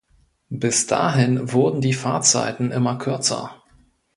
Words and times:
Bis 0.49 0.87
dahin 0.87 1.53
wurden 1.53 1.79
die 1.79 1.93
Fahrzeiten 1.93 2.71
immer 2.71 2.97
kürzer. 2.97 3.61